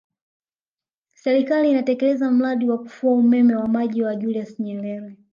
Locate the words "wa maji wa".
3.55-4.15